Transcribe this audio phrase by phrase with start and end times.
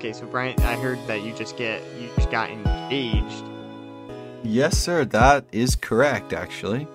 [0.00, 3.44] okay, so Brian, I heard that you just get you just got engaged.
[4.42, 5.04] Yes, sir.
[5.04, 6.88] That is correct, actually.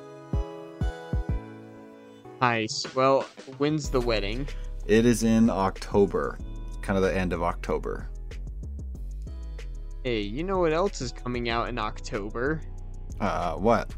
[2.41, 2.83] Nice.
[2.95, 3.21] Well,
[3.59, 4.47] when's the wedding?
[4.87, 6.39] It is in October,
[6.81, 8.09] kind of the end of October.
[10.03, 12.61] Hey, you know what else is coming out in October?
[13.19, 13.93] Uh, what?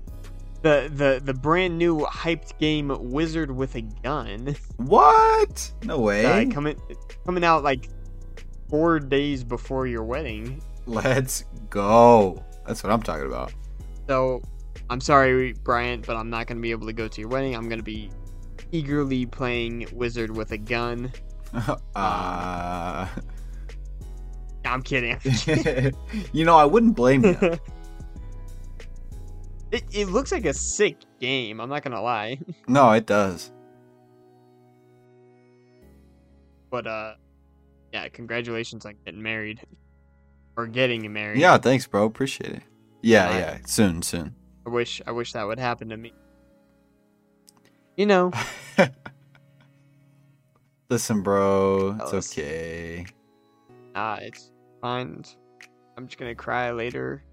[0.64, 4.54] The the the brand new hyped game Wizard with a Gun.
[4.76, 5.72] What?
[5.84, 6.26] No way.
[6.26, 6.78] Uh, coming
[7.26, 7.90] coming out like
[8.70, 10.62] four days before your wedding.
[10.86, 12.44] Let's go.
[12.66, 13.54] That's what I'm talking about.
[14.08, 14.42] So,
[14.90, 17.56] I'm sorry, Bryant, but I'm not gonna be able to go to your wedding.
[17.56, 18.10] I'm gonna be
[18.72, 21.12] eagerly playing Wizard with a Gun.
[21.96, 23.08] uh,
[24.66, 25.18] I'm kidding.
[26.34, 27.38] you know, I wouldn't blame you.
[29.72, 31.60] it, it looks like a sick game.
[31.62, 33.52] I'm not gonna lie, No, it does.
[36.70, 37.14] but uh,
[37.94, 39.62] yeah, congratulations on getting married
[40.56, 41.40] or getting married.
[41.40, 42.06] Yeah, thanks, bro.
[42.06, 42.64] Appreciate it.
[43.02, 43.40] Yeah, Alright.
[43.40, 43.58] yeah.
[43.66, 44.36] Soon, soon.
[44.66, 46.14] I wish I wish that would happen to me.
[47.96, 48.32] You know,
[50.90, 51.98] Listen, bro.
[52.02, 53.06] It's okay.
[53.96, 55.24] uh, it's fine.
[55.98, 57.24] I'm just gonna cry later.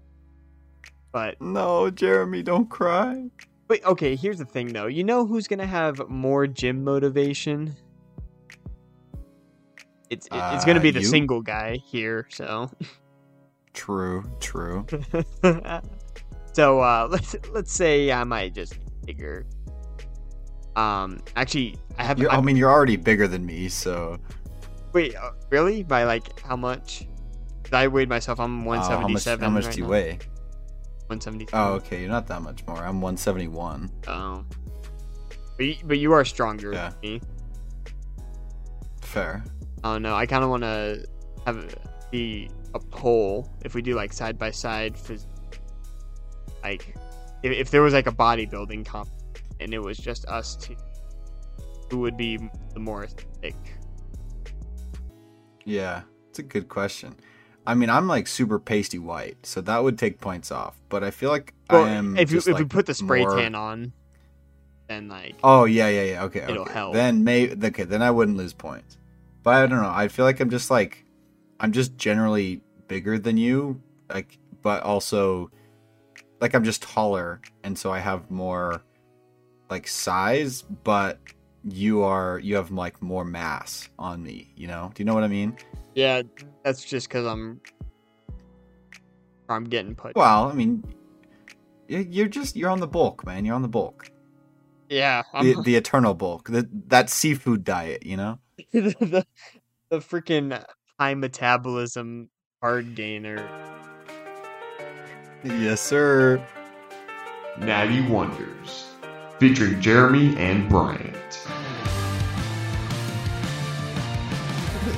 [1.11, 3.29] But No, Jeremy, don't cry.
[3.69, 4.87] Wait, okay, here's the thing though.
[4.87, 7.75] You know who's gonna have more gym motivation?
[10.09, 11.05] It's it- it's gonna Uh, be the you?
[11.05, 12.69] single guy here, so
[13.73, 14.85] True, true.
[16.53, 19.45] so uh let's let's say I might just figure
[20.75, 24.17] um actually I have I mean, you're already bigger than me, so
[24.93, 27.07] wait uh, really by like how much?
[27.71, 28.39] I weighed myself.
[28.39, 29.25] I'm uh, how much?
[29.25, 29.43] 177.
[29.43, 29.89] How much right do you now.
[29.91, 30.11] weigh?
[31.07, 31.59] 173.
[31.59, 31.99] Oh, okay.
[32.01, 32.77] You're not that much more.
[32.77, 33.89] I'm 171.
[34.07, 34.45] Oh.
[35.57, 36.89] But you, but you are stronger Yeah.
[36.89, 37.21] than me.
[39.01, 39.43] Fair.
[39.85, 41.05] Oh no, I kind of want to
[41.45, 41.77] have it
[42.11, 45.27] be a poll if we do like side by side phys-
[46.63, 46.95] like
[47.43, 49.09] if, if there was like a bodybuilding comp
[49.59, 50.75] and it was just us two
[51.89, 52.37] who would be
[52.73, 53.05] the more
[53.41, 53.55] thick
[55.65, 57.15] Yeah, it's a good question.
[57.67, 60.75] I mean, I'm like super pasty white, so that would take points off.
[60.89, 62.17] But I feel like well, I am.
[62.17, 63.93] if you if like, put the spray more- tan on
[64.87, 66.23] then like Oh yeah, yeah, yeah.
[66.23, 66.73] Okay, It'll okay.
[66.73, 66.93] help.
[66.93, 68.97] Then may okay, then I wouldn't lose points.
[69.45, 69.91] But I don't know.
[69.93, 71.05] I feel like I'm just like
[71.61, 75.51] I'm just generally bigger than you, like but also
[76.41, 78.81] like I'm just taller and so I have more
[79.69, 81.19] like size, but
[81.63, 84.91] you are you have like more mass on me, you know?
[84.93, 85.55] Do you know what I mean?
[85.95, 86.21] yeah
[86.65, 87.61] that's just because i'm
[89.47, 90.83] i'm getting put Well, I mean
[91.87, 93.45] you're just you're on the bulk, man.
[93.45, 94.09] You're on the bulk.
[94.89, 96.49] yeah i'm The the eternal bulk.
[96.49, 98.39] That seafood diet, you know?
[98.71, 99.25] the,
[99.89, 100.63] the freaking
[100.99, 102.29] high metabolism
[102.61, 103.47] hard gainer
[105.45, 106.43] Yes, sir.
[107.59, 108.89] Natty Wonders,
[109.37, 111.13] featuring Jeremy and Bryant.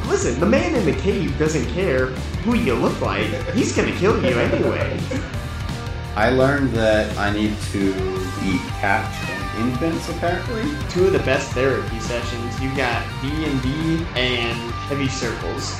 [0.07, 2.07] Listen, the man in the cave doesn't care
[2.45, 3.27] who you look like.
[3.49, 4.97] He's gonna kill you anyway.
[6.15, 7.89] I learned that I need to
[8.45, 10.63] eat cats and infants apparently.
[10.89, 12.61] Two of the best therapy sessions.
[12.61, 15.79] You got D and D and heavy circles.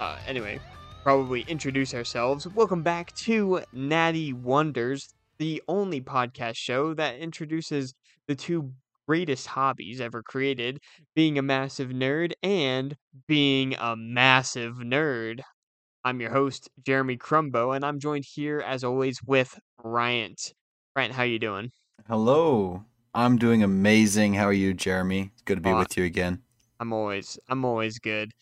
[0.00, 0.60] Uh, anyway,
[1.02, 2.46] probably introduce ourselves.
[2.46, 7.94] Welcome back to Natty Wonders, the only podcast show that introduces
[8.28, 8.72] the two
[9.08, 10.80] greatest hobbies ever created
[11.16, 12.94] being a massive nerd and
[13.26, 15.40] being a massive nerd.
[16.08, 20.54] I'm your host, Jeremy Crumbo, and I'm joined here as always with Bryant.
[20.94, 21.70] Bryant, how are you doing?
[22.06, 22.82] Hello.
[23.12, 24.32] I'm doing amazing.
[24.32, 25.32] How are you, Jeremy?
[25.34, 26.40] It's good to be Uh, with you again.
[26.80, 28.32] I'm always I'm always good.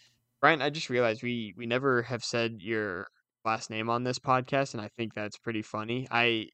[0.40, 3.08] Bryant, I just realized we we never have said your
[3.44, 6.06] last name on this podcast, and I think that's pretty funny.
[6.08, 6.50] I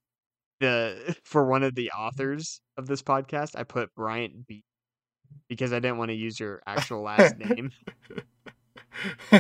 [0.61, 4.65] the for one of the authors of this podcast, I put Bryant B
[5.47, 7.71] because I didn't want to use your actual last name.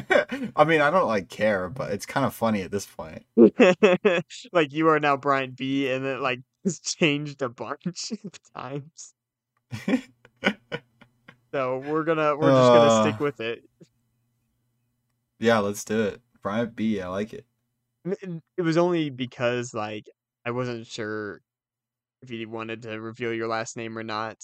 [0.57, 3.25] I mean, I don't like care, but it's kind of funny at this point.
[4.53, 9.15] like you are now Brian B, and it like has changed a bunch of times.
[11.53, 13.25] So we're gonna we're just gonna stick Uh.
[13.25, 13.63] with it.
[15.39, 16.21] yeah, let's do it.
[16.43, 17.47] Brian B, I like it.
[18.57, 20.09] It was only because like
[20.45, 21.41] I wasn't sure
[22.23, 24.39] if you wanted to reveal your last name or not.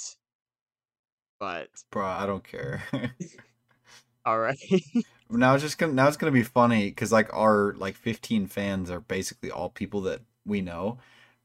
[1.40, 2.82] But Bro, I don't care.
[4.28, 4.58] All right.
[5.30, 8.90] now it's just gonna now it's gonna be funny because like our like 15 fans
[8.90, 10.98] are basically all people that we know,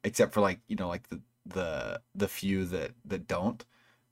[0.03, 3.65] except for like you know like the the the few that that don't.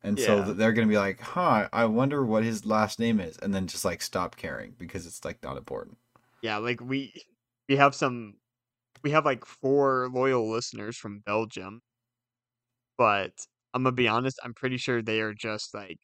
[0.03, 0.45] And so Yeah.
[0.45, 3.67] th- they're gonna be like, "Huh, I wonder what his last name is," and then
[3.67, 5.97] just like stop caring because it's like not important.
[6.41, 7.13] Yeah, like we
[7.69, 8.35] we have some
[9.03, 11.81] we have like four loyal listeners from Belgium.
[12.97, 13.33] But
[13.73, 15.99] I'm gonna be honest, I'm pretty sure they are just like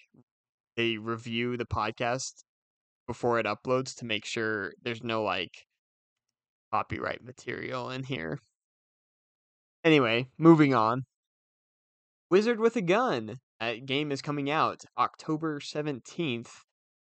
[0.77, 2.43] they review the podcast
[3.07, 5.65] before it uploads to make sure there's no like
[6.71, 8.39] copyright material in here.
[9.83, 11.05] Anyway, moving on.
[12.29, 13.39] Wizard with a Gun.
[13.59, 16.49] That game is coming out October 17th.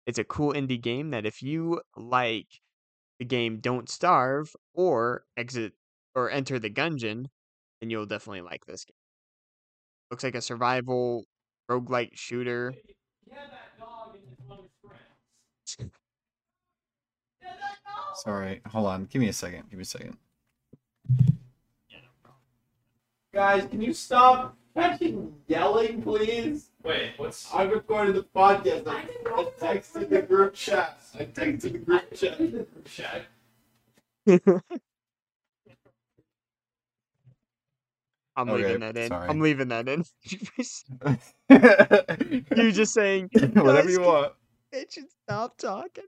[0.06, 2.48] It's a cool indie game that if you like
[3.18, 5.74] the game Don't Starve or exit
[6.14, 7.26] or enter the Gungeon,
[7.80, 8.94] then you'll definitely like this game.
[10.12, 11.26] Looks like a survival
[11.72, 12.74] roguelike shooter.
[18.16, 19.06] Sorry, hold on.
[19.06, 19.70] Give me a second.
[19.70, 20.18] Give me a second.
[23.34, 26.70] Guys, can you stop fucking yelling, please?
[26.84, 28.88] Wait, what's I'm recording the podcast.
[28.88, 31.00] I, I texted the group chat.
[31.20, 32.38] I texted the group chat.
[32.86, 33.26] chat?
[38.38, 39.10] I'm Okay, leaving that in.
[39.10, 39.30] sorry.
[39.30, 40.04] I'm leaving that in.
[42.58, 44.34] you just saying whatever you want.
[44.76, 46.04] It should stop talking.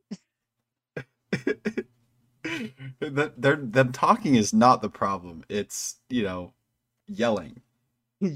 [3.00, 5.44] that they're them talking is not the problem.
[5.50, 6.54] It's you know
[7.08, 7.62] yelling.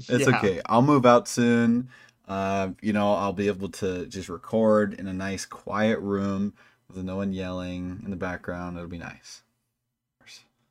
[0.08, 0.28] It's Yeah.
[0.28, 0.60] okay.
[0.66, 1.90] I'll move out soon.
[2.28, 6.54] Uh, you know, I'll be able to just record in a nice quiet room
[6.88, 8.76] with no one yelling in the background.
[8.76, 9.42] It'll be nice.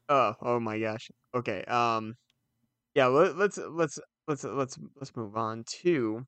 [0.09, 1.09] Oh, oh my gosh.
[1.33, 1.63] Okay.
[1.65, 2.15] Um,
[2.95, 3.07] yeah.
[3.07, 6.25] Let, let's let's let's let's let's move on to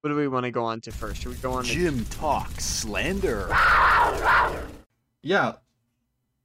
[0.00, 1.22] what do we want to go on to first?
[1.22, 3.48] Should we go on to Jim talks slander.
[5.22, 5.54] Yeah,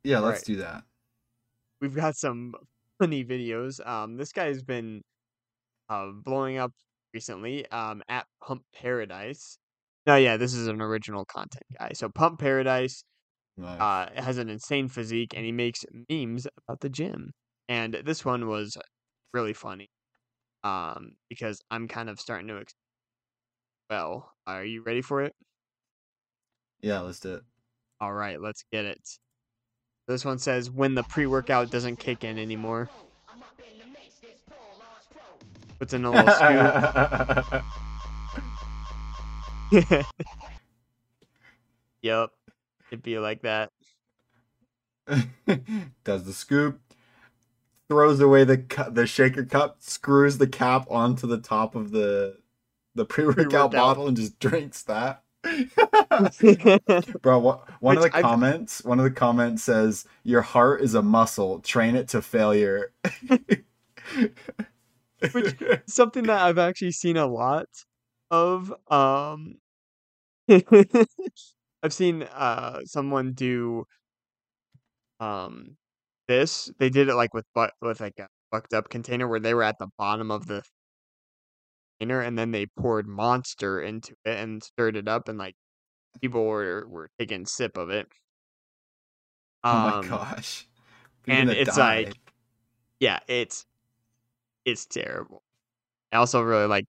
[0.04, 0.20] yeah.
[0.20, 0.46] Let's Right.
[0.46, 0.84] do that.
[1.82, 2.54] we've got some
[3.00, 3.86] funny videos.
[3.86, 5.04] Um, this guy's been
[5.90, 6.72] uh, blowing up
[7.14, 7.70] recently.
[7.70, 9.58] Um, at Pump Paradise.
[10.08, 11.92] No, yeah, this is an original content guy.
[11.94, 13.04] So Pump Paradise
[13.58, 13.80] Nice.
[13.80, 17.32] uh has an insane physique, and he makes memes about the gym.
[17.70, 18.78] And this one was
[19.34, 19.90] really funny.
[20.64, 22.64] Um, because I'm kind of starting to.
[23.90, 25.36] Well, are you ready for it?
[26.82, 27.44] yeah, let's do it.
[28.00, 29.00] All right, let's get it.
[30.08, 32.90] This one says when the pre-workout doesn't kick in anymore.
[35.80, 36.32] Puts in a little
[39.72, 40.06] scoop.
[42.02, 42.30] yep.
[42.92, 43.72] It'd be like that.
[46.04, 46.80] Does the scoop,
[47.90, 52.38] throws away the cu- the shaker cup, screws the cap onto the top of the
[52.96, 55.22] the pre workout bottle, and just drinks that.
[57.22, 60.96] Bro, what, one of the I've- comments, one of the comments says, "Your heart is
[60.96, 61.60] a muscle.
[61.60, 62.92] Train it to failure."
[65.32, 65.56] Which-
[65.88, 67.68] Something that I've actually seen a lot
[68.32, 68.74] of.
[68.92, 69.58] Um
[70.50, 73.86] I've seen uh someone do
[75.20, 75.78] um
[76.28, 76.72] this.
[76.80, 79.64] They did it like with but with like a fucked up container where they were
[79.64, 80.64] at the bottom of the
[82.00, 85.56] and then they poured monster into it and stirred it up and like
[86.22, 88.08] people were were taking a sip of it.
[89.72, 90.68] oh my Um, gosh!
[91.26, 91.78] You're and it's die.
[91.78, 92.16] like
[93.00, 93.66] yeah, it's
[94.66, 95.44] it's terrible.
[96.12, 96.88] I also really like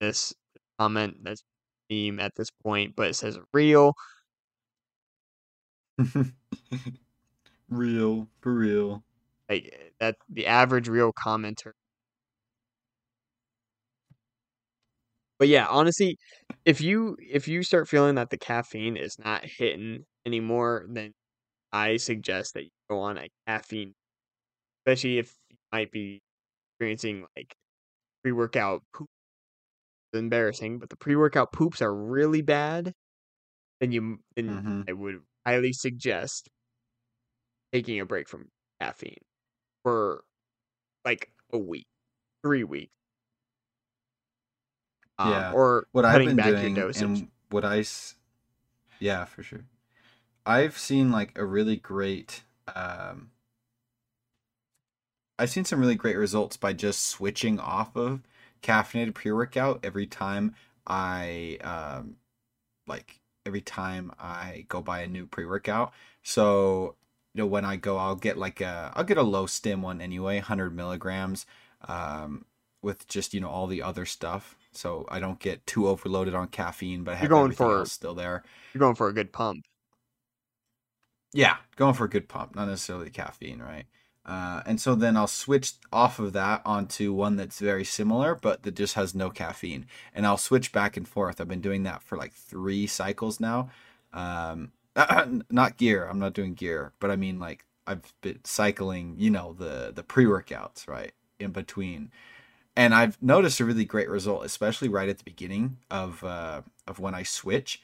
[0.00, 0.34] this
[0.78, 1.42] comment that's
[1.90, 3.94] meme at this point, but it says real.
[7.68, 9.04] real for real.
[9.48, 11.72] Like eh, that the average real commenter.
[15.38, 16.16] But yeah, honestly,
[16.64, 21.12] if you if you start feeling that the caffeine is not hitting anymore, then
[21.72, 23.94] I suggest that you go on a caffeine,
[24.86, 26.22] especially if you might be
[26.78, 27.54] experiencing like
[28.24, 29.08] pre-workout poop.
[30.12, 32.92] It's embarrassing, but the pre-workout poops are really bad.
[33.80, 34.88] Then you then Mhm.
[34.88, 36.48] I would highly suggest
[37.72, 39.18] taking a break from caffeine
[39.84, 40.24] for
[41.04, 41.88] like a week,
[42.44, 42.92] three weeks.
[45.18, 47.02] Um, Yeah, or what I've been back doing your dosage.
[47.02, 47.84] and what I
[49.00, 49.64] yeah for sure.
[50.46, 52.42] I've seen like a really great
[52.74, 53.30] um
[55.38, 58.22] I've seen some really great results by just switching off of
[58.62, 60.54] caffeinated pre-workout every time
[60.86, 62.16] I um
[62.86, 65.92] like every time I go buy a new pre-workout.
[66.22, 66.96] So
[67.34, 70.00] you know when I go I'll get like a I'll get a low stim one
[70.00, 71.46] anyway 100 milligrams
[71.86, 72.44] um
[72.82, 76.48] with just you know all the other stuff so I don't get too overloaded on
[76.48, 78.42] caffeine but I have going for- else still there
[78.72, 79.64] You're going for a good pump.
[81.34, 83.84] yeah, going for a good pump, not necessarily caffeine, right?
[84.24, 88.62] Uh, and so then I'll switch off of that onto one that's very similar, but
[88.62, 89.86] that just has no caffeine.
[90.14, 91.40] And I'll switch back and forth.
[91.40, 93.70] I've been doing that for like three cycles now.
[94.12, 94.72] Um,
[95.50, 96.06] not gear.
[96.06, 99.14] I'm not doing gear, but I mean like I've been cycling.
[99.18, 102.10] You know the the pre workouts right in between,
[102.78, 107.00] and I've noticed a really great result, especially right at the beginning of uh, of
[107.00, 107.82] when I switch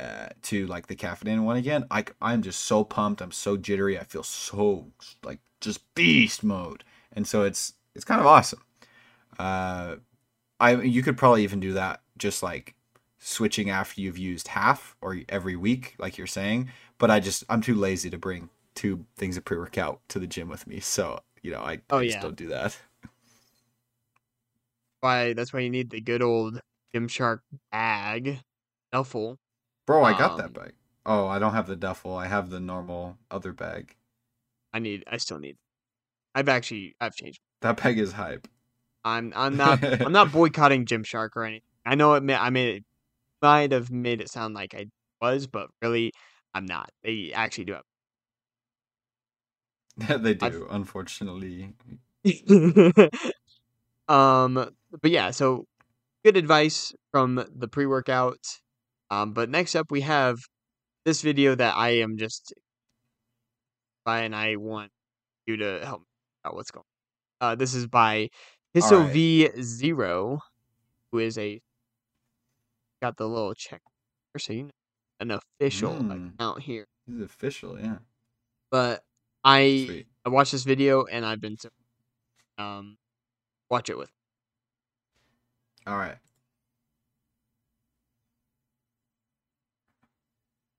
[0.00, 1.86] uh, to like the caffeinated one again.
[1.90, 3.22] I I'm just so pumped.
[3.22, 3.98] I'm so jittery.
[3.98, 4.88] I feel so
[5.24, 8.62] like just beast mode, and so it's it's kind of awesome.
[9.38, 9.96] Uh,
[10.60, 12.74] I you could probably even do that just like
[13.18, 16.70] switching after you've used half or every week, like you're saying.
[16.98, 20.26] But I just I'm too lazy to bring two things of pre workout to the
[20.26, 22.22] gym with me, so you know I, Oh, I just yeah.
[22.22, 22.78] don't do that.
[25.04, 26.60] Why that's why you need the good old
[26.94, 28.40] Gymshark bag,
[28.90, 29.36] duffel.
[29.86, 30.72] Bro, I got that Um, bag.
[31.04, 32.16] Oh, I don't have the duffel.
[32.16, 33.96] I have the normal other bag.
[34.72, 35.04] I need.
[35.06, 35.58] I still need.
[36.34, 36.96] I've actually.
[37.02, 37.38] I've changed.
[37.60, 38.48] That bag is hype.
[39.04, 39.34] I'm.
[39.36, 39.84] I'm not.
[39.84, 41.68] I'm not boycotting Gymshark or anything.
[41.84, 42.22] I know it.
[42.22, 42.84] ma- I made it.
[43.42, 44.86] Might have made it sound like I
[45.20, 46.12] was, but really,
[46.54, 46.88] I'm not.
[47.02, 47.76] They actually do
[49.98, 51.74] they I've- do, unfortunately.
[54.08, 54.54] um.
[55.02, 55.30] But yeah.
[55.30, 55.64] So,
[56.24, 58.38] good advice from the pre-workout.
[59.10, 59.32] Um.
[59.32, 60.38] But next up, we have
[61.04, 62.52] this video that I am just
[64.04, 64.90] by, and I want
[65.46, 66.06] you to help me
[66.44, 66.84] out what's going.
[67.40, 67.52] on.
[67.52, 68.28] Uh, this is by
[68.74, 69.10] Hisso.
[69.12, 70.40] V Zero,
[71.12, 71.60] who is a
[73.02, 73.82] got the little check,
[74.38, 74.70] so you know,
[75.20, 76.34] an official Mm.
[76.34, 76.86] account here.
[77.06, 77.98] Is official, yeah.
[78.70, 79.04] But
[79.44, 80.06] I Sweet.
[80.24, 81.68] I watched this video and I've been so
[82.58, 82.96] um
[83.74, 84.10] watch it with.
[85.86, 86.18] All right.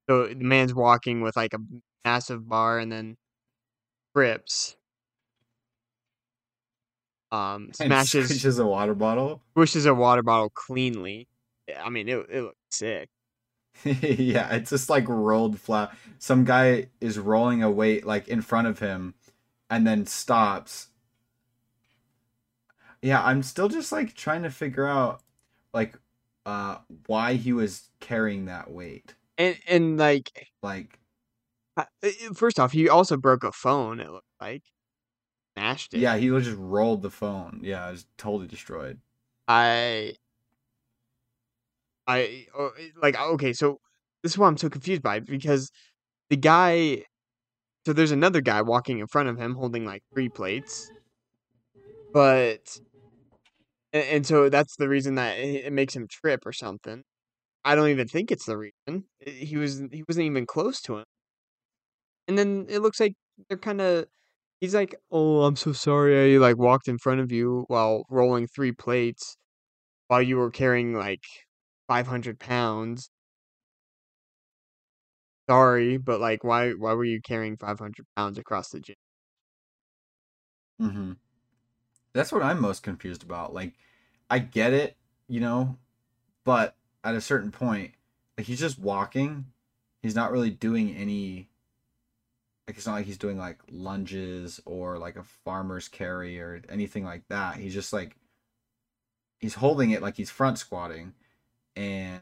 [0.09, 1.59] So the man's walking with like a
[2.03, 3.17] massive bar and then
[4.15, 4.77] trips.
[7.31, 9.41] Um, And smashes squishes a water bottle.
[9.57, 11.27] squishes a water bottle cleanly.
[11.77, 13.09] I mean, it it looks sick.
[13.83, 15.95] yeah, it's just like rolled flat.
[16.19, 19.15] Some guy is rolling a weight like in front of him
[19.69, 20.87] and then stops.
[23.05, 25.21] Yeah, I'm still just like trying to figure out
[25.75, 25.95] like
[26.47, 29.13] uh why he was carrying that weight.
[29.38, 30.97] And and like Like
[32.33, 34.00] first off, he also broke a phone.
[34.00, 34.63] It looked like
[35.55, 36.00] smashed it.
[36.00, 37.59] yeah, he just rolled the phone.
[37.62, 39.00] Yeah, it was totally destroyed.
[39.47, 40.15] I
[42.07, 43.79] I oh, like okay, so
[44.24, 45.69] this is why I'm so confused by it because
[46.31, 47.03] the guy
[47.85, 50.91] so there's another guy walking in front of him holding like three plates.
[52.12, 52.79] But
[53.95, 57.03] and, and so that's the reason that it, makes him trip or something.
[57.65, 59.05] I don't even think it's the reason.
[59.19, 61.05] He was he wasn't even close to him.
[62.27, 63.13] And then it looks like
[63.49, 64.05] they're kind of
[64.61, 66.35] he's like, "Oh, I'm so sorry.
[66.35, 69.37] I like walked in front of you while rolling three plates
[70.09, 71.23] while you were carrying like
[71.89, 73.09] 500 pounds.
[75.49, 78.95] Sorry, but like, why why were you carrying 500 pounds across the gym?
[80.81, 81.13] Mm-hmm.
[82.15, 83.53] That's what I'm most confused about.
[83.53, 83.74] Like,
[84.29, 84.95] I get it,
[85.27, 85.77] you know,
[86.45, 87.91] but at a certain point,
[88.38, 89.48] like he's just walking.
[90.01, 91.50] He's not really doing any.
[92.67, 97.03] Like it's not like he's doing like lunges or like a farmer's carry or anything
[97.03, 97.57] like that.
[97.57, 98.15] He's just like.
[99.39, 101.13] He's holding it like he's front squatting,
[101.75, 102.22] and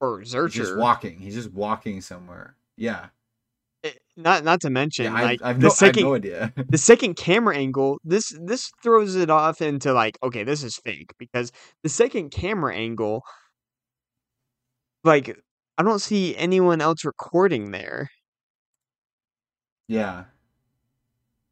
[0.00, 1.18] Or he's just walking.
[1.18, 2.54] He's just walking somewhere.
[2.76, 3.06] Yeah.
[4.16, 6.52] Not not to mention Yeah, like I, I've, the no, I have second no idea.
[6.68, 11.12] the second camera angle this this throws it off into like okay this is fake
[11.18, 13.22] because the second camera angle
[15.04, 15.36] like
[15.78, 18.08] I don't see anyone else recording there.
[19.88, 20.24] yeah.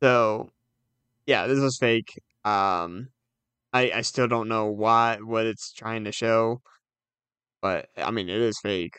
[0.03, 0.51] So
[1.27, 2.13] yeah, this was fake.
[2.45, 3.09] Um
[3.73, 6.61] I I still don't know why what it's trying to show.
[7.63, 8.95] But I mean it is fake.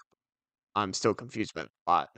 [0.75, 2.09] I'm still confused by the plot.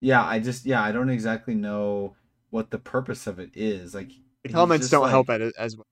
[0.00, 2.14] Yeah, I just yeah, I don't exactly know
[2.50, 3.94] what the purpose of it is.
[3.94, 4.12] Like
[4.44, 5.86] The comments don't help at it as well.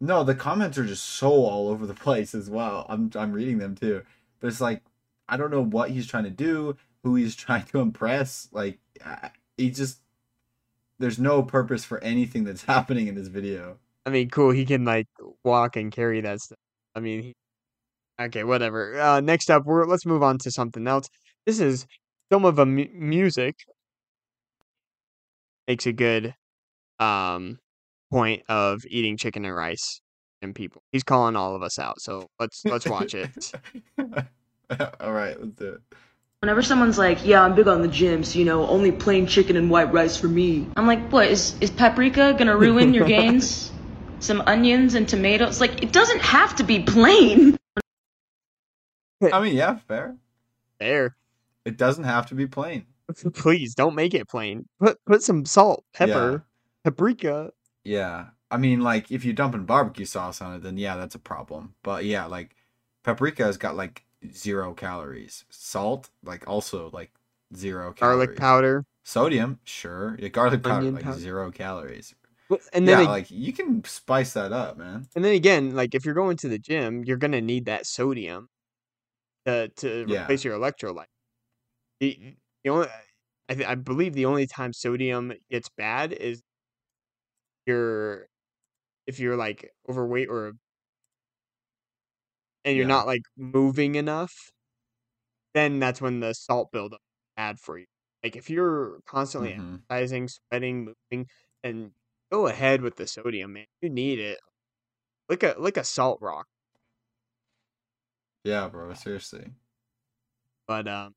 [0.00, 2.86] No, the comments are just so all over the place as well.
[2.88, 4.02] I'm I'm reading them too.
[4.40, 4.82] But it's like
[5.28, 8.48] I don't know what he's trying to do, who he's trying to impress.
[8.52, 8.78] Like
[9.56, 10.00] he just
[10.98, 13.78] there's no purpose for anything that's happening in this video.
[14.06, 14.50] I mean, cool.
[14.50, 15.06] He can like
[15.44, 16.58] walk and carry that stuff.
[16.94, 17.34] I mean, he...
[18.20, 18.98] okay, whatever.
[18.98, 21.08] Uh, next up, we're let's move on to something else.
[21.44, 21.86] This is
[22.32, 23.56] some of the mu- music
[25.66, 26.34] makes a good
[26.98, 27.58] um
[28.10, 30.00] point of eating chicken and rice
[30.40, 30.82] and people.
[30.92, 33.52] He's calling all of us out, so let's let's watch it.
[35.00, 35.80] all right, let's do it.
[36.40, 39.56] Whenever someone's like, "Yeah, I'm big on the gym, so you know, only plain chicken
[39.56, 43.72] and white rice for me," I'm like, "What is is paprika gonna ruin your gains?
[44.20, 45.60] Some onions and tomatoes?
[45.60, 47.56] Like, it doesn't have to be plain."
[49.20, 50.16] I mean, yeah, fair.
[50.78, 51.16] There.
[51.68, 52.86] It doesn't have to be plain.
[53.34, 54.66] Please don't make it plain.
[54.80, 56.44] Put put some salt, pepper,
[56.84, 57.50] paprika.
[57.84, 58.28] Yeah.
[58.50, 61.74] I mean, like, if you're dumping barbecue sauce on it, then yeah, that's a problem.
[61.82, 62.56] But yeah, like,
[63.02, 65.44] paprika has got like zero calories.
[65.50, 67.12] Salt, like, also like
[67.54, 68.26] zero calories.
[68.26, 68.84] garlic powder.
[69.04, 70.16] Sodium, sure.
[70.18, 71.18] Yeah, garlic powder, Onion like powder.
[71.18, 72.14] zero calories.
[72.72, 75.06] And then yeah, like you can spice that up, man.
[75.14, 78.48] and then again, like if you're going to the gym, you're gonna need that sodium
[79.46, 80.22] to to Yeah.
[80.22, 81.12] replace your electrolyte.
[82.00, 82.88] The, the only
[83.48, 86.42] I th- I believe the only time sodium gets bad is
[87.66, 88.28] you're
[89.06, 90.54] if you're like overweight or
[92.64, 92.86] and you're Yeah.
[92.86, 94.32] not like moving enough,
[95.54, 97.86] then that's when the salt buildup is bad for you.
[98.22, 99.88] Like if you're constantly Mhm.
[99.90, 101.28] exercising, sweating, moving,
[101.62, 101.92] and
[102.32, 103.66] go ahead with the sodium, man.
[103.80, 104.38] You need it.
[105.28, 106.48] Like a like a salt rock.
[108.44, 108.94] Yeah, bro.
[108.94, 109.52] Seriously.
[110.68, 111.14] But um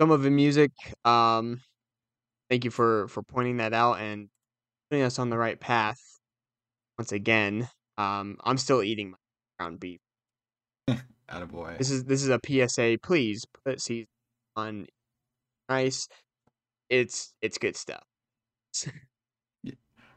[0.00, 0.72] some of the music,
[1.04, 1.60] um
[2.50, 4.28] thank you for for pointing that out and
[4.90, 6.00] putting us on the right path
[6.98, 7.68] once again.
[7.96, 9.16] Um I'm still eating my
[9.58, 10.00] ground beef.
[10.88, 10.98] Out
[11.42, 11.78] of Attaboy.
[11.78, 12.98] This is this is a PSA.
[13.02, 14.08] Please put season
[14.56, 14.86] on
[15.68, 16.08] rice.
[16.88, 18.02] It's it's good stuff.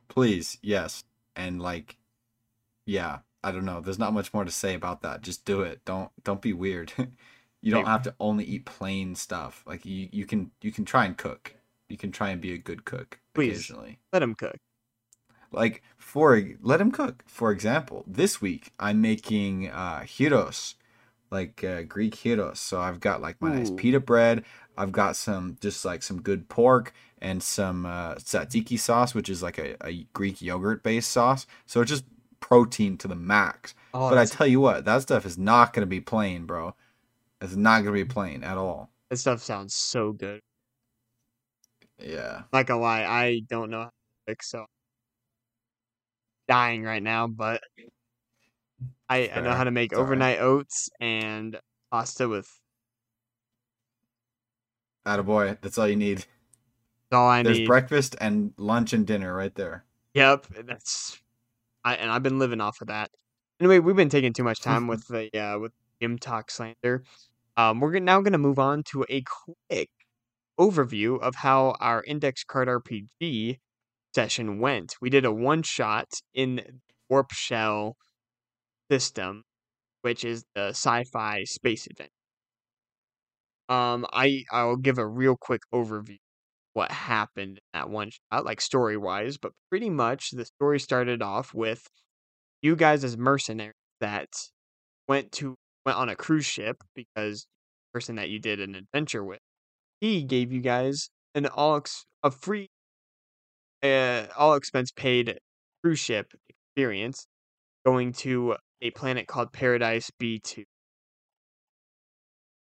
[0.08, 1.04] Please, yes.
[1.36, 1.98] And like,
[2.86, 3.80] yeah, I don't know.
[3.80, 5.22] There's not much more to say about that.
[5.22, 5.84] Just do it.
[5.86, 6.94] Don't don't be weird.
[7.62, 9.64] you don't have to only eat plain stuff.
[9.68, 11.56] Like you you can you can try and cook.
[11.90, 13.52] You can try and be a good cook Please.
[13.52, 14.00] occasionally.
[14.14, 14.58] Let him cook.
[15.52, 17.24] Like for let him cook.
[17.28, 20.76] For example, this week I'm making uh gyros,
[21.30, 22.60] like uh, Greek gyros.
[22.60, 24.44] So I've got like my nice pita bread.
[24.78, 29.44] I've got some just like some good pork and some uh, tzatziki sauce, which is
[29.44, 31.46] like a, a Greek yogurt based sauce.
[31.68, 32.06] So it's just
[32.40, 33.76] protein to the max.
[33.94, 36.74] Oh, but I tell you what, that stuff is not gonna be plain, bro.
[37.42, 38.92] It's not gonna be plain at all.
[39.10, 40.42] that stuff sounds so good.
[42.00, 42.44] Yeah.
[42.54, 43.92] Like gonna lie, I don't know how to
[44.28, 44.66] cook, so
[46.48, 47.62] dying right now, but
[49.10, 50.06] I, I know how to make It's all right.
[50.06, 51.60] overnight oats and
[51.92, 52.48] pasta with
[55.06, 55.58] Attaboy.
[55.62, 56.26] That's all you need.
[57.12, 57.62] all I There's need.
[57.62, 59.86] There's breakfast and lunch and dinner right there.
[60.14, 61.20] Yep, that's
[61.84, 63.10] I and I've been living off of that.
[63.60, 67.04] Anyway, we've been taking too much time with the uh with gymtok slander.
[67.58, 69.24] Um, we're now going to move on to a
[69.70, 69.90] quick
[70.60, 73.60] overview of how our index card RPG
[74.16, 74.96] session went.
[75.02, 77.96] We did a one shot in Warp Shell
[78.90, 79.44] system,
[80.02, 82.12] which is the sci-fi space adventure.
[83.70, 86.18] Um, I I'll give a real quick overview
[86.74, 91.22] what happened in that one shot, like story wise, but pretty much the story started
[91.22, 91.88] off with
[92.62, 94.30] you guys as mercenaries that
[95.08, 99.24] went to went on a cruise ship because the person that you did an adventure
[99.24, 99.40] with,
[100.00, 102.70] he gave you guys an all ex- a free
[103.84, 105.40] uh, all expense paid
[105.84, 107.26] cruise ship experience
[107.86, 110.66] going to a planet called Paradise B2.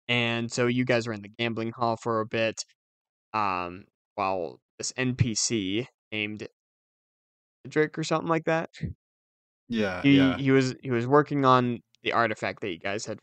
[0.08, 2.64] And so you guys were in the gambling hall for a bit
[3.34, 6.48] um, while this NPC named
[7.66, 8.70] Cedric or something like that.
[9.68, 10.38] Yeah, He yeah.
[10.38, 13.20] he was he was working on the artifact that you guys had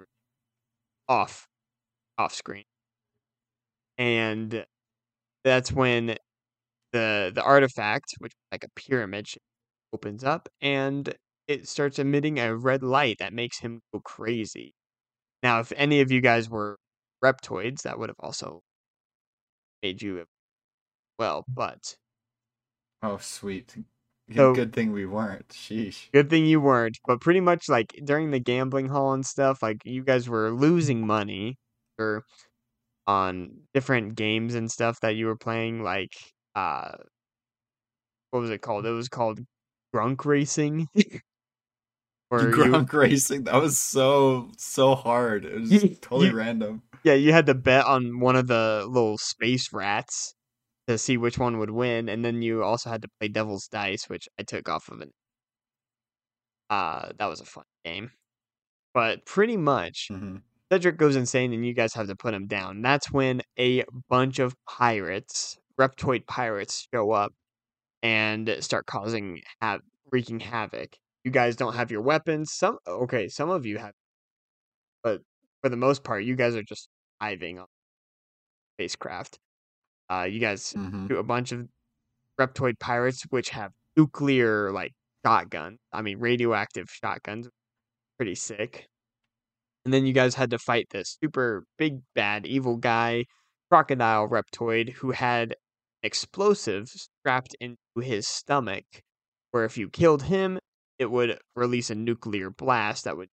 [1.09, 1.47] off
[2.19, 2.65] off screen,
[3.99, 4.65] and
[5.45, 6.17] that's when
[6.93, 9.29] the the artifact, which like a pyramid,
[9.95, 11.15] opens up and
[11.49, 14.75] it starts emitting a red light that makes him go crazy.
[15.43, 16.79] Now, if any of you guys were
[17.25, 18.63] reptoids, that would have also
[19.83, 20.27] made you
[21.19, 21.97] well, but
[23.03, 23.77] Oh, sweet.
[24.33, 25.49] Good, So- good thing we weren't.
[25.49, 26.11] Sheesh.
[26.13, 26.99] Good thing you weren't.
[27.07, 31.07] But pretty much like during the gambling hall and stuff, like you guys were losing
[31.07, 31.57] money
[31.99, 32.25] or
[33.07, 36.13] on different games and stuff that you were playing, like
[36.55, 36.93] uh
[38.31, 38.87] what was it called?
[38.87, 39.41] It was called
[39.95, 40.89] Grunk Racing.
[42.33, 43.45] Grunk you racing.
[43.45, 45.45] That was so so hard.
[45.45, 46.83] It was You- totally you- random.
[47.05, 50.35] yeah, you had to bet on one of the little space rats
[50.93, 54.09] to see which one would win, and then you also had to play Devil's Dice,
[54.09, 55.13] which I took off of it.
[56.71, 58.11] Uh that was a fun game.
[58.95, 60.39] But pretty much hmm
[60.73, 62.83] Cedric goes insane and you guys have to put him down.
[62.83, 67.33] That's when a bunch of pirates, reptoid pirates, show up
[68.03, 69.81] and start causing ha-
[70.13, 70.97] wreaking havoc.
[71.25, 72.53] You guys don't have your weapons.
[72.53, 73.95] Some okay, some of you have,
[75.03, 75.23] but
[75.61, 76.89] for the most part, you guys are just
[77.21, 77.67] diving on
[78.77, 79.39] spacecraft.
[80.11, 81.09] Uh, you guys Mhm.
[81.09, 81.69] do a bunch of
[82.41, 84.93] Reptoid pirates, which have nuclear like
[85.27, 85.79] shotguns.
[85.93, 87.49] I mean, radioactive shotguns,
[88.19, 88.89] pretty sick.
[89.85, 93.27] And then you guys had to fight this super big bad evil guy,
[93.71, 95.57] crocodile reptoid, who had
[96.03, 98.85] explosives strapped into his stomach,
[99.51, 100.59] where if you killed him,
[100.99, 103.31] it would release a nuclear blast that would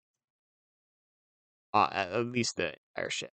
[1.74, 3.30] uh, at at least the entire ship.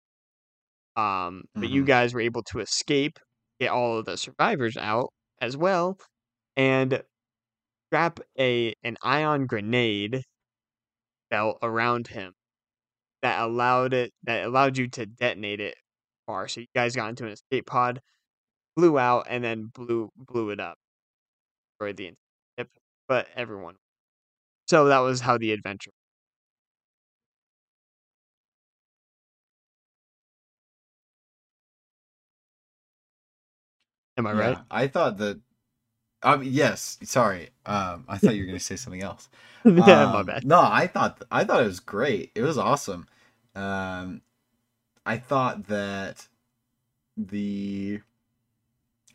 [0.95, 1.87] Um, but you Mhm.
[1.87, 3.19] guys were able to escape,
[3.59, 5.97] get all of the survivors out as well,
[6.57, 7.03] and
[7.89, 10.23] strap a an ion grenade
[11.29, 12.33] belt around him
[13.21, 15.75] that allowed it that allowed you to detonate it
[16.27, 16.47] far.
[16.47, 18.01] So you guys got into an escape pod,
[18.75, 20.77] blew out, and then blew blew it up,
[21.79, 22.17] destroyed the entire
[22.59, 22.69] ship,
[23.07, 23.75] but everyone.
[24.67, 25.91] So that was how the adventure.
[34.17, 34.59] Am I right?
[34.71, 35.39] I thought that.
[36.23, 37.49] Um, yes, sorry.
[37.65, 39.29] Um, I thought you were gonna say something else.
[39.65, 40.43] yeah, my Um, bad.
[40.43, 42.31] No, I thought I thought it was great.
[42.35, 43.07] It was awesome.
[43.55, 44.21] Um,
[45.05, 46.27] I thought that
[47.17, 48.01] the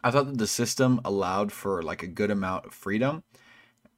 [0.03, 3.25] I thought that the system allowed for like a good amount of freedom,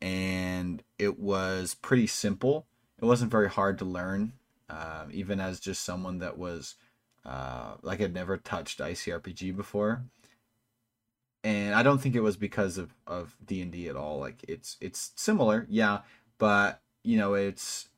[0.02, 2.66] and it was pretty simple.
[3.00, 4.34] It wasn't very hard to learn,
[4.70, 6.76] uh, even as just someone that was
[7.24, 10.04] uh, like had never touched ICRPG before.
[11.42, 14.18] And I don't think it was because of of D and D at all.
[14.18, 16.00] Like it's it's similar, yeah,
[16.38, 17.88] but you know it's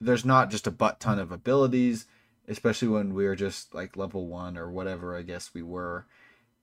[0.00, 2.06] there's not just a butt ton of abilities,
[2.48, 6.06] especially when we were just like level one or whatever I guess we were.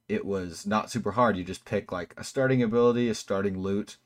[0.08, 1.38] It was not super hard.
[1.38, 3.98] You just pick like a starting ability, a starting loot,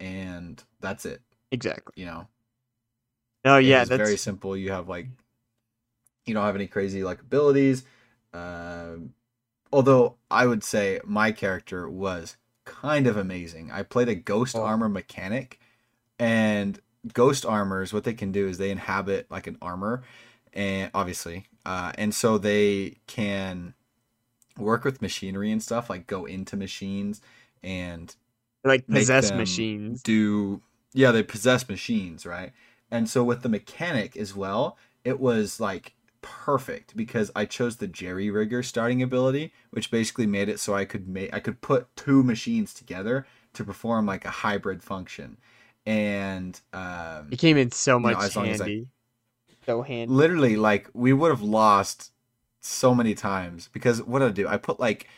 [0.00, 1.22] and that's it.
[1.50, 1.92] Exactly.
[1.96, 2.28] You know,
[3.44, 4.56] No, It yeah, that's very simple.
[4.56, 5.08] You have like
[6.26, 7.84] you don't have any crazy like abilities.
[8.32, 9.14] Um,
[9.72, 13.70] although I would say my character was kind of amazing.
[13.72, 14.62] I played a ghost Oh.
[14.64, 15.58] armor mechanic,
[16.18, 16.80] and
[17.12, 20.02] ghost armors what they can do is they inhabit like an armor,
[20.52, 23.74] and obviously, uh, and so they can
[24.58, 27.20] work with machinery and stuff like go into machines
[27.62, 28.14] and
[28.64, 30.02] like possess machines.
[30.02, 30.60] do
[30.92, 32.52] yeah they possess machines right
[32.90, 37.86] and so with the mechanic as well it was like perfect because i chose the
[37.88, 41.94] jerry rigger starting ability which basically made it so i could make i could put
[41.96, 45.36] two machines together to perform like a hybrid function
[45.86, 48.88] and um It came in so know, much as long as I- handy.
[49.66, 50.06] So handy.
[50.06, 52.12] literally like we would have lost
[52.60, 54.48] so many times because what did I do?
[54.48, 55.08] I put like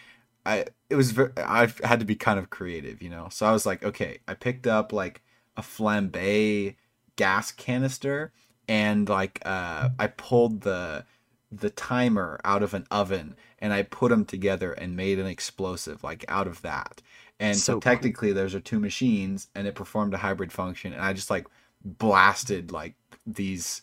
[0.46, 3.28] I it was very I had to be kind of creative, you know.
[3.30, 5.22] So I was like, okay, I picked up like
[5.56, 6.76] a flambe
[7.16, 8.32] gas canister
[8.68, 11.04] and like uh I pulled the
[11.52, 16.02] the timer out of an oven and I put them together and made an explosive
[16.02, 17.00] like out of that.
[17.40, 17.80] And so, So cool.
[17.80, 21.46] technically those are two machines and it performed a hybrid function and I just like
[21.84, 22.94] blasted like
[23.26, 23.82] these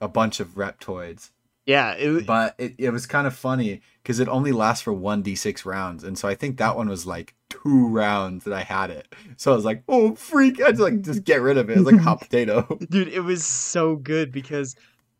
[0.00, 1.30] a bunch of reptoids
[1.66, 5.22] Yeah, it, but it, it was kind of funny because it only lasts for one
[5.22, 7.34] d6 rounds and so i think that one was like
[7.66, 9.12] two rounds that i had it.
[9.36, 10.60] So i was like oh freak.
[10.62, 11.78] I just like just get rid of it.
[11.78, 12.78] It's like a hot potato.
[12.90, 14.74] Dude, it was so good because,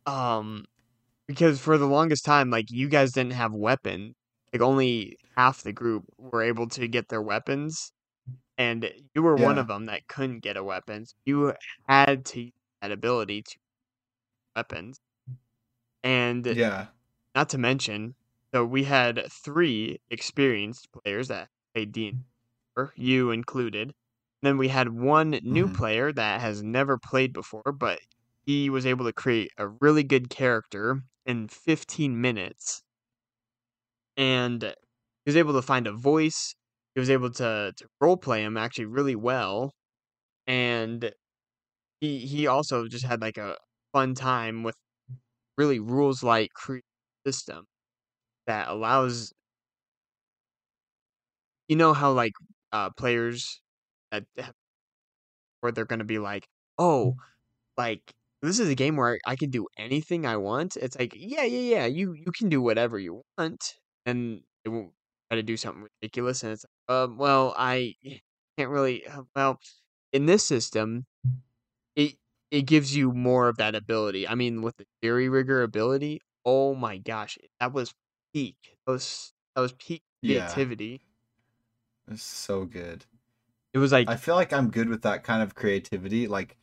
[0.07, 0.65] um,
[1.27, 4.15] because for the longest time, like you guys didn't have weapons.
[4.53, 7.93] Like only half the group were able to get their weapons,
[8.57, 11.05] and you were one of them that couldn't get a weapon.
[11.25, 11.53] You
[11.89, 13.57] had to use that ability to
[14.55, 15.01] weapons,
[16.03, 16.87] and yeah.
[17.35, 18.15] not to mention,
[18.55, 22.15] so we had three experienced players that played D,
[22.97, 23.95] you included.
[24.43, 25.75] Then we had one new Mhm.
[25.77, 28.01] player that has never played before, but
[28.47, 32.83] he was able to create a really good character in 15 minutes,
[34.17, 34.73] and he
[35.31, 36.55] was able to find a voice.
[36.95, 39.73] He was able to to role play him actually really well,
[40.47, 41.13] and
[42.01, 43.59] he he also just had like a
[43.93, 44.77] fun time with
[45.59, 46.51] really rules like
[47.27, 47.67] system
[48.47, 49.33] that allows
[51.69, 52.33] you know how like
[52.73, 53.63] uh players
[54.13, 54.55] that have,
[55.61, 56.49] where they're gonna be like
[56.79, 57.15] oh
[57.77, 60.77] like this is a game where I can do anything I want.
[60.77, 63.77] It's like yeah yeah yeah you you can do whatever you want
[64.07, 64.95] and it won't
[65.31, 67.95] try to do something ridiculous and it's like, um well I
[68.59, 69.61] can't really uh, well
[70.13, 71.07] in this system
[71.97, 72.17] it
[72.51, 74.29] it gives you more of that ability.
[74.29, 77.95] I mean with the Jerry Rigger ability, oh my gosh, that was
[78.35, 78.57] peak.
[78.87, 81.03] That was that was peak creativity.
[82.11, 83.05] It's so good
[83.73, 86.57] It was like i feel like i'm good with that kind of creativity like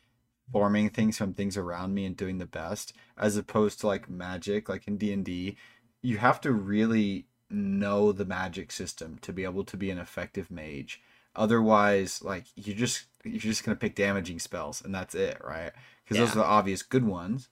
[0.52, 4.68] forming things from things around me and doing the best as opposed to like magic
[4.68, 5.56] like in d&d
[6.02, 10.50] you have to really know the magic system to be able to be an effective
[10.50, 11.00] mage.
[11.36, 15.72] Otherwise, like you just you're just gonna pick damaging spells and that's it, right?
[16.04, 17.48] Because those are the obvious good ones,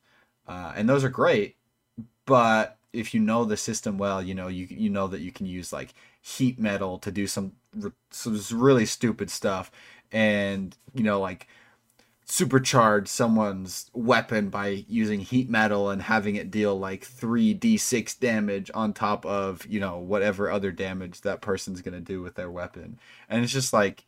[0.46, 1.57] uh, and those are great.
[2.26, 5.46] But if you know the system well, you know you you know that you can
[5.46, 7.53] use like heat metal to do some
[8.11, 9.71] some really stupid stuff,
[10.13, 11.49] and you know like
[12.27, 18.93] supercharge someone's weapon by using heat metal and having it deal like 3d6 damage on
[18.93, 22.99] top of you know whatever other damage that person's going to do with their weapon
[23.29, 24.05] and it's just like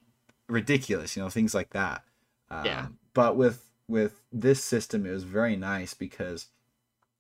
[0.48, 2.02] ridiculous you know things like that
[2.50, 2.86] um, Yeah.
[3.14, 6.46] but with with this system it was very nice because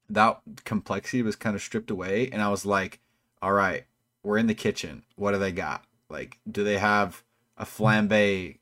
[0.08, 3.00] that complexity was kind of stripped away and i was like
[3.42, 3.84] all right
[4.24, 5.04] we're in the kitchen.
[5.16, 5.84] What do they got?
[6.10, 7.22] Like do they have
[7.56, 8.58] a flambe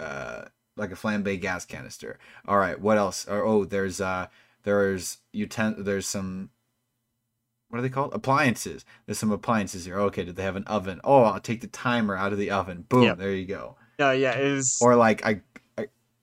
[0.00, 0.42] uh
[0.76, 2.18] like a flambe gas canister?
[2.48, 3.26] All right what else?
[3.28, 4.26] Or oh there's uh
[4.64, 6.50] there's uten- there's some
[7.68, 8.12] what are they called?
[8.12, 8.84] Appliances.
[9.06, 9.98] There's some appliances here.
[10.00, 11.00] Okay did they have an oven?
[11.04, 12.84] Oh i'll take the timer out of the oven.
[12.88, 13.18] Boom Yep.
[13.18, 13.76] there you go.
[13.98, 14.78] No, yeah, it was.
[14.82, 15.42] or like I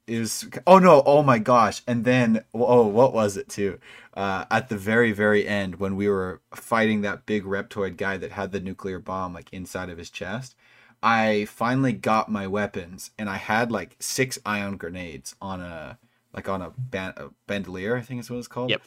[0.09, 3.79] is oh no oh my gosh and then oh what was it too
[4.15, 8.31] uh at the very very end when we were fighting that big reptoid guy that
[8.31, 10.55] had the nuclear bomb like inside of his chest
[11.03, 15.97] i finally got my weapons and i had like six ion grenades on a
[16.33, 18.81] like on a, ban- a bandolier i think is what it's called Yep.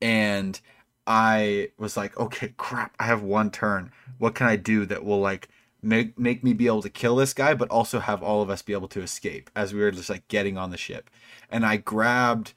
[0.00, 0.60] and
[1.06, 3.92] I was like, okay, crap, I have one turn.
[4.18, 5.48] What can I do that will like
[5.82, 8.62] make make me be able to kill this guy, but also have all of us
[8.62, 11.10] be able to escape as we were just like getting on the ship.
[11.50, 12.54] And I grabbed,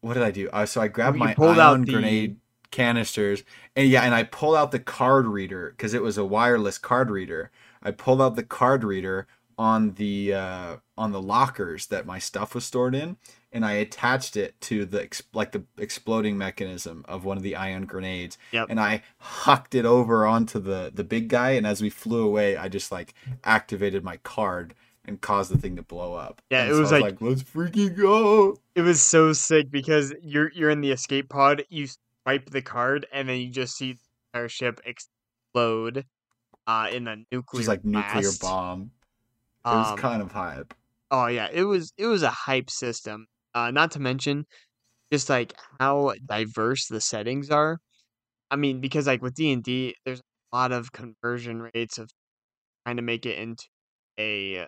[0.00, 0.48] what did I do?
[0.52, 2.36] Uh, so I grabbed You my pulled ion out the- grenade
[2.70, 3.42] canisters,
[3.74, 7.10] and yeah, and I pulled out the card reader because it was a wireless card
[7.10, 7.50] reader.
[7.82, 9.26] I pulled out the card reader
[9.58, 13.16] on the uh, on the lockers that my stuff was stored in,
[13.52, 17.56] and I attached it to the ex- like the exploding mechanism of one of the
[17.56, 18.38] ion grenades.
[18.52, 18.66] Yep.
[18.70, 22.56] And I hucked it over onto the the big guy, and as we flew away,
[22.56, 24.74] I just like activated my card
[25.06, 26.42] and caused the thing to blow up.
[26.50, 28.58] Yeah, And it so was I like- let's freaking go.
[28.74, 31.88] it was so sick because you're you're in the escape pod, you
[32.24, 33.98] swipe the card, and then you just see the
[34.34, 36.04] entire ship explode
[36.66, 38.90] uh, in a nuclear Just like nuclear bomb.
[39.64, 40.72] It was Um, kind of hype.
[41.10, 43.26] Oh yeah, it was it was a hype system.
[43.54, 44.46] Uh, not to mention,
[45.12, 47.78] just like how diverse the settings are.
[48.50, 50.20] I mean, because like with D and D, there's
[50.52, 52.10] a lot of conversion rates of
[52.84, 53.64] trying to make it into
[54.18, 54.66] a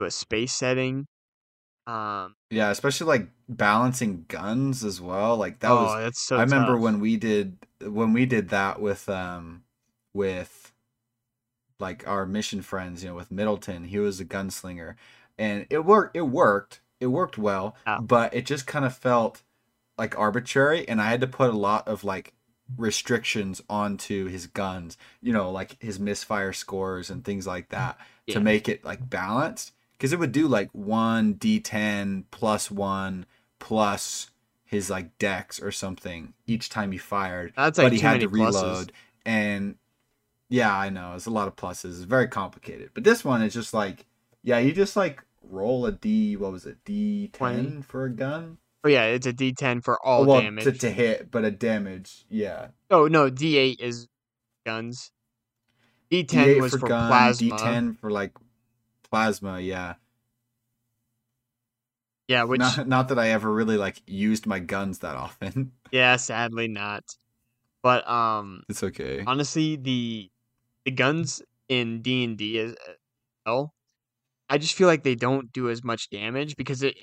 [0.00, 1.06] a space setting.
[1.86, 5.36] Um, Yeah, especially like balancing guns as well.
[5.36, 6.36] Like that oh, was that's so.
[6.36, 9.64] I remember when we did when we did that with um
[10.12, 10.72] with
[11.78, 13.84] like our mission friends, you know, with Middleton.
[13.84, 14.96] He was a gunslinger,
[15.38, 16.16] and it worked.
[16.16, 16.80] It worked.
[17.00, 17.98] It worked well, Yeah.
[18.00, 19.42] but it just kind of felt
[19.98, 22.32] like arbitrary, and I had to put a lot of like
[22.76, 24.96] restrictions onto his guns.
[25.20, 28.34] You know, like his misfire scores and things like mm, that Yeah.
[28.34, 29.72] to make it like balanced.
[29.92, 33.26] Because it would do like one d10 plus one
[33.58, 34.30] plus
[34.64, 37.52] his like dex or something each time he fired.
[37.56, 38.88] That's like but he too had many to reload.
[38.88, 38.90] pluses.
[39.26, 39.74] And
[40.48, 41.90] yeah, I know it's a lot of pluses.
[41.96, 42.90] It's very complicated.
[42.94, 44.06] But this one is just like,
[44.42, 46.36] yeah, you just like roll a d.
[46.36, 46.78] What was it?
[46.84, 48.58] D ten for a gun.
[48.82, 50.64] Oh yeah, it's a D10 for all well, damage.
[50.64, 52.24] To, to hit, but a damage.
[52.30, 52.68] Yeah.
[52.90, 54.08] Oh no, D8 is
[54.64, 55.12] guns.
[56.10, 57.08] D10 was for, for, gun.
[57.08, 57.56] plasma.
[57.56, 58.32] D10 for like
[59.10, 59.60] plasma.
[59.60, 59.94] Yeah.
[62.26, 65.72] Yeah, which not, not that I ever really like used my guns that often.
[65.92, 67.04] yeah, sadly not.
[67.82, 69.24] But um, it's okay.
[69.26, 70.30] honestly, the
[70.84, 72.96] the guns in D and D as as
[73.44, 73.74] well,
[74.50, 76.96] I just feel like they don't do as much damage because it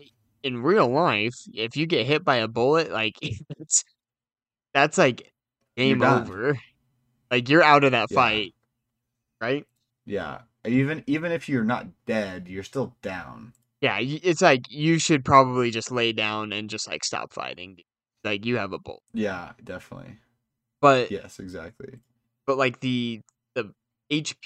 [0.43, 3.15] in real life, if you get hit by a bullet, like
[3.59, 3.83] it's
[4.73, 5.31] that's like
[5.77, 6.59] game over.
[7.31, 8.15] Like you're out of that Yeah.
[8.15, 8.55] fight,
[9.41, 9.65] right?
[10.05, 10.41] Yeah.
[10.65, 13.53] Even even if you're not dead, you're still down.
[13.81, 17.77] Yeah, it's like you should probably just lay down and just like stop fighting.
[18.23, 20.17] Like you have a bullet, Yeah, definitely.
[20.81, 21.99] but Yes, exactly.
[22.45, 23.21] but like the
[23.55, 23.73] the
[24.09, 24.37] HP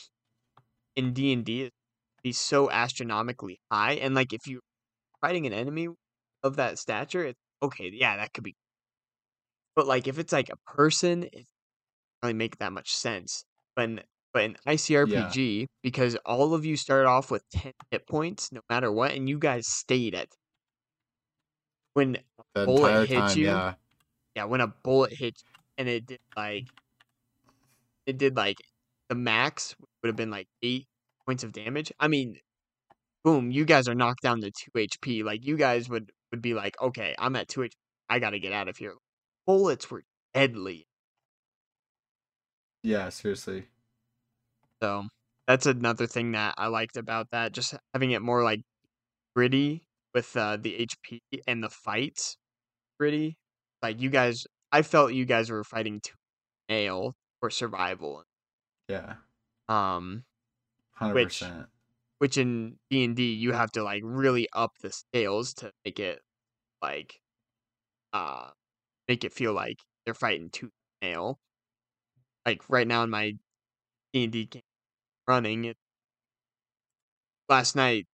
[0.96, 1.72] in D and D is
[2.32, 4.62] so astronomically high, and like if you're
[5.22, 5.88] fighting an enemy
[6.44, 7.90] of that stature, it's okay.
[7.94, 8.56] Yeah, that could be.
[9.76, 11.48] But like if it's like a person, it doesn't
[12.24, 13.46] really make that much sense.
[13.76, 14.02] But in,
[14.34, 18.92] but in ICRPG, because all of you started off with ten hit points, no matter
[18.92, 20.28] what, and you guys stayed at.
[21.94, 22.18] When
[22.56, 23.46] The bullet hit time, you?
[23.46, 23.74] yeah.
[24.36, 26.68] yeah, when a bullet hit you and it did like
[28.06, 28.58] it did like
[29.10, 30.88] the max would have been like eight
[31.32, 31.94] points of damage.
[31.98, 32.36] I mean,
[33.24, 35.24] boom, you guys are knocked down to two HP.
[35.24, 37.72] Like you guys would would be like, okay, I'm at two HP.
[38.10, 38.96] I gotta get out of here.
[39.48, 40.88] Bullets were deadly.
[42.84, 43.68] Yeah, seriously.
[44.84, 45.06] So
[45.48, 48.62] that's another thing that I liked about that, just having it more like
[49.34, 52.36] gritty with uh, the HP and the fights
[53.00, 53.38] gritty.
[53.82, 56.12] Like you guys, I felt you guys were fighting to
[56.68, 58.24] nail for survival.
[58.90, 59.14] Yeah,
[59.70, 60.26] Um,
[61.02, 61.68] hundred Which- percent.
[62.20, 66.00] which in D and D you have to like really up the scales to make
[66.00, 66.22] it
[66.82, 67.22] like,
[68.14, 68.52] uh,
[69.08, 71.40] make it feel like they're fighting tooth and nail.
[72.46, 73.32] Like right now in my
[74.14, 74.64] D and D game
[75.28, 75.78] running, it
[77.50, 78.08] last night,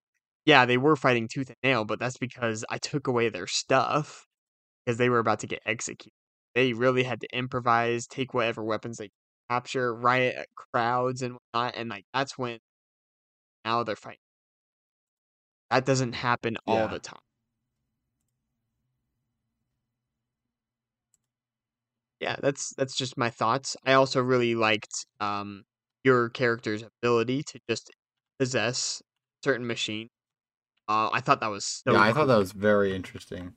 [0.46, 4.28] yeah, they were fighting tooth and nail, but that's because I took away their stuff
[4.86, 6.14] because they were about to get executed.
[6.56, 9.14] They really had to improvise, take whatever weapons they could
[9.50, 12.60] capture, riot crowds and whatnot, and like that's when
[13.68, 14.22] now they're fighting.
[15.70, 16.90] That doesn't happen all Yeah.
[16.90, 17.22] the time.
[22.20, 23.78] Yeah, that's that's just my thoughts.
[23.86, 25.66] I also really liked um
[26.04, 27.92] your character's ability to just
[28.40, 29.02] possess
[29.44, 30.10] certain machine.
[30.90, 33.56] Uh, I thought that was so yeah, I thought that was very interesting.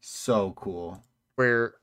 [0.00, 1.02] So cool.
[1.36, 1.74] where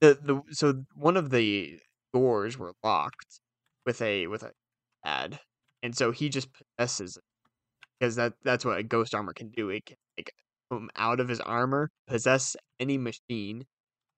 [0.00, 1.80] the the so one of the
[2.12, 3.40] doors were locked
[3.84, 4.52] with a with a
[5.04, 5.40] pad,
[5.86, 7.24] and so he just possesses it
[8.00, 9.70] because that that's what a ghost armor can do.
[9.70, 10.32] It can like
[10.70, 13.66] come out of his armor, possess any machine,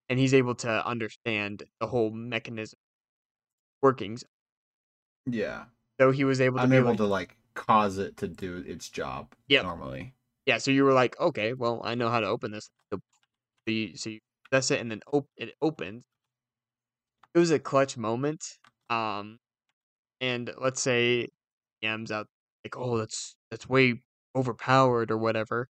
[0.09, 2.79] and he's able to understand the whole mechanism
[3.83, 4.25] workings.
[5.27, 5.67] Yeah,
[6.01, 8.59] So he was able to I'm be able like, to like cause it to do
[8.59, 9.35] its job.
[9.49, 9.65] Yep.
[9.65, 10.15] normally.
[10.47, 10.59] yeah.
[10.59, 12.71] So you were like, okay, well, I know how to open this.
[12.93, 13.01] So
[13.67, 16.05] you, so you possess it, and then op- it opens.
[17.35, 18.59] It was a clutch moment.
[18.91, 19.39] Um,
[20.21, 21.29] and let's say
[21.83, 22.27] Yam's out
[22.65, 24.03] like, oh, that's that's way
[24.37, 25.69] overpowered or whatever.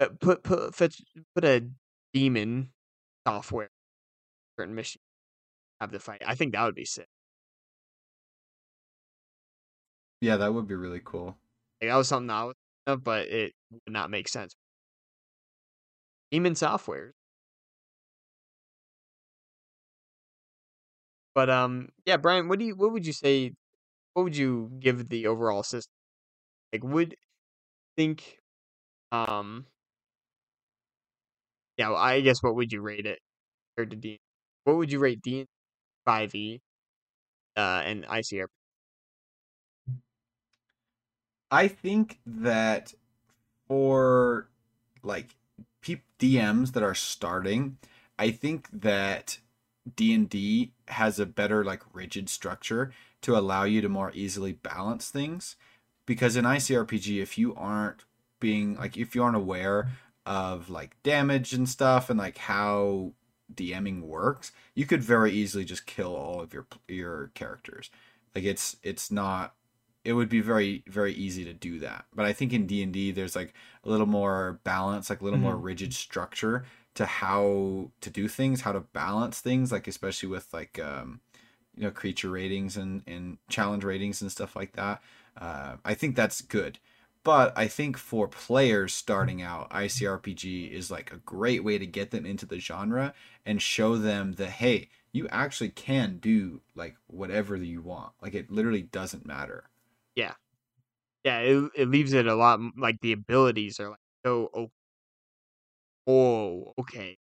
[0.00, 1.02] Uh, put put fetch,
[1.34, 1.68] put a
[2.12, 2.72] demon
[3.26, 3.70] software
[4.58, 5.00] certain mission
[5.80, 6.22] have the fight.
[6.26, 7.08] I think that would be sick.
[10.20, 11.36] Yeah, that would be really cool.
[11.80, 12.54] Like, that was something I was
[12.86, 14.54] thinking of, but it would not make sense.
[16.30, 17.12] Demon software.
[21.34, 23.52] But um, yeah, Brian, what do you what would you say?
[24.14, 25.92] What would you give the overall system?
[26.72, 27.16] Like, would
[27.96, 28.40] think
[29.12, 29.66] um,
[31.76, 33.18] yeah, well, I guess what would you rate it
[33.76, 34.20] compared to D?
[34.64, 35.46] What would you rate D
[36.06, 36.60] five E,
[37.56, 38.48] uh, and ICR?
[41.50, 42.94] I think that
[43.68, 44.50] for
[45.02, 45.36] like
[45.82, 47.78] peop DMs that are starting,
[48.18, 49.40] I think that
[49.96, 52.92] D&D has a better like rigid structure
[53.24, 55.56] to allow you to more easily balance things
[56.06, 58.04] because in ICRPG if you aren't
[58.40, 59.88] being like if you aren't aware
[60.26, 63.12] of like damage and stuff and like how
[63.52, 67.90] DMing works, you could very easily just kill all of your your characters.
[68.34, 69.54] Like it's it's not
[70.04, 73.34] it would be very very easy to do that but i think in d&d there's
[73.34, 78.28] like a little more balance like a little more rigid structure to how to do
[78.28, 81.20] things how to balance things like especially with like um
[81.76, 85.02] you know creature ratings and and challenge ratings and stuff like that
[85.36, 86.78] uh, i think that's good.
[87.24, 92.10] But i think for players starting out icrpg is like a great way to get
[92.10, 93.14] them into the genre
[93.46, 98.14] and show them that hey you actually can do like whatever you want.
[98.20, 99.70] Like it literally doesn't matter.
[100.14, 100.34] Yeah,
[101.24, 104.72] Yeah, it it leaves it a lot like the abilities are like so oh,
[106.06, 107.18] oh okay.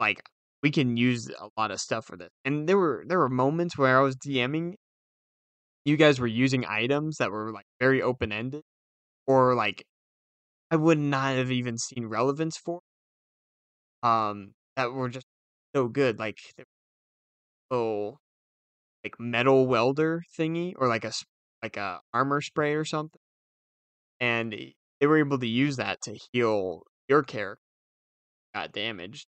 [0.00, 0.22] Like
[0.62, 2.30] we can use a lot of stuff for this.
[2.44, 4.74] And there were there were moments where I was DMing
[5.84, 8.62] you guys were using items that were like very open ended
[9.26, 9.84] or like
[10.70, 12.80] I would not have even seen relevance for
[14.02, 15.26] um that were just
[15.74, 16.38] so good like
[17.70, 18.20] little
[19.04, 21.12] like metal welder thingy or like a
[21.62, 23.20] like a armor spray or something.
[24.20, 27.62] And they were able to use that to heal your character.
[28.54, 29.26] Got damaged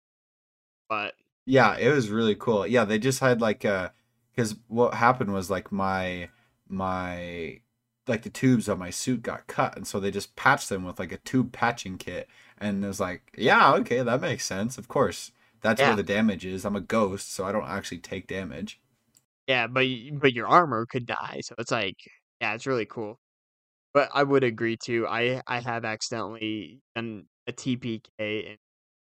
[0.90, 1.14] but
[1.46, 2.66] Yeah, it was really cool.
[2.68, 3.90] Yeah, they just had like uh
[4.32, 6.30] because what happened was like my
[6.68, 7.62] my
[8.08, 11.00] like the tubes on my suit got cut and so they just patched them with
[11.00, 12.30] like a tube patching kit
[12.60, 14.78] and it was like, yeah, okay, that makes sense.
[14.78, 15.32] Of course.
[15.62, 15.88] That's Yeah.
[15.90, 16.66] where the damage is.
[16.66, 18.80] I'm a ghost, so I don't actually take damage.
[19.48, 21.98] yeah but but your armor could die so it's like
[22.42, 23.20] yeah it's really cool
[23.94, 28.58] but i would agree too i i have accidentally done a tpk in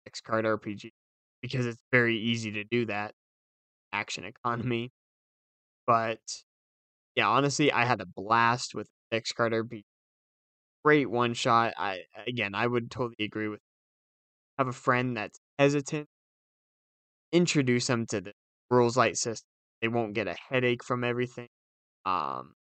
[0.06, 0.90] x card rpg
[1.42, 3.14] because it's very easy to do that
[3.92, 4.90] action economy
[5.86, 6.20] but
[7.16, 9.64] yeah honestly i had a blast with x Carter.
[9.64, 9.82] rpg
[10.84, 13.60] great one shot i again i would totally agree with
[14.58, 16.08] have a friend that's hesitant
[17.32, 18.32] introduce them to the
[18.70, 19.46] rules light system
[19.80, 21.48] they won't get a headache from everything.
[22.04, 22.54] Um,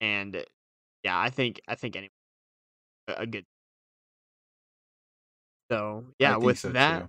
[0.00, 0.44] and
[1.04, 2.10] yeah, I think I think anyway,
[3.08, 3.44] a, a good.
[5.70, 6.74] So yeah, with so, too.
[6.74, 7.08] that,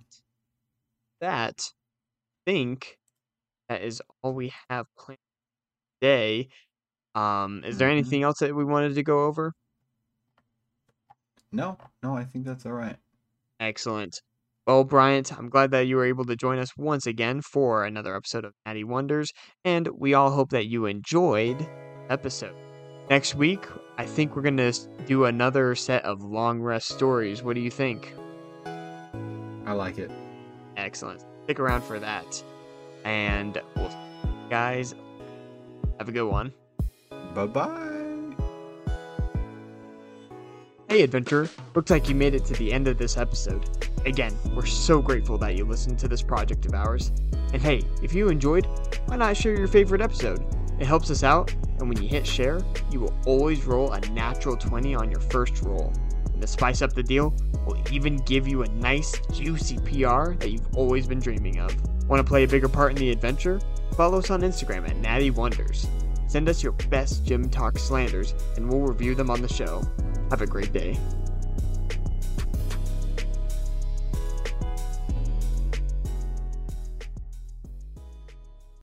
[1.20, 1.60] that
[2.46, 2.96] think
[3.68, 5.18] that is all we have planned
[6.00, 6.48] today.
[7.14, 7.92] Um, is there Mhm.
[7.92, 9.52] anything else that we wanted to go over?
[11.52, 12.96] No, no, I think that's all right.
[13.60, 14.20] Excellent.
[14.66, 18.14] Well, Bryant, I'm glad that you were able to join us once again for another
[18.14, 19.32] episode of Natty Wonders,
[19.64, 22.54] and we all hope that you enjoyed the episode.
[23.08, 23.64] Next week,
[23.96, 24.72] I think we're going to
[25.06, 27.42] do another set of long rest stories.
[27.42, 28.14] What do you think?
[29.68, 30.10] I like it.
[30.78, 31.22] Excellent.
[31.44, 32.42] Stick around for that.
[33.04, 33.94] And we'll
[34.48, 34.94] guys
[35.98, 36.54] have a good one.
[37.34, 37.98] Bye bye.
[40.88, 41.50] Hey, adventurer.
[41.74, 43.68] Looks like you made it to the end of this episode.
[44.06, 47.12] Again, we're so grateful that you listened to this project of ours.
[47.52, 48.66] And hey, if you enjoyed,
[49.04, 50.46] why not share your favorite episode?
[50.80, 52.60] It helps us out, and when you hit share,
[52.90, 55.92] you will always roll a natural 20 on your first roll.
[56.40, 57.34] To spice up the deal,
[57.66, 61.74] we'll even give you a nice, juicy PR that you've always been dreaming of.
[62.08, 63.60] Want to play a bigger part in the adventure?
[63.96, 65.88] Follow us on Instagram at Natty Wonders.
[66.28, 69.82] Send us your best gymtok slanders, and we'll review them on the show.
[70.30, 70.96] Have a great day.